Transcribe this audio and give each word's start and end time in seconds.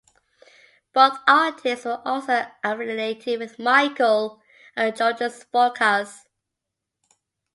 Both 0.93 1.19
artists 1.27 1.85
were 1.85 2.01
also 2.03 2.47
affiliated 2.63 3.37
with 3.39 3.59
Michael 3.59 4.41
and 4.75 4.95
Georgios 4.95 5.43
Fokas. 5.53 6.25